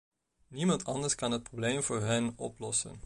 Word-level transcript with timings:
Niemand 0.47 0.83
anders 0.85 1.15
kan 1.15 1.31
het 1.31 1.43
probleem 1.43 1.83
voor 1.83 2.01
hen 2.01 2.33
oplossen. 2.35 2.99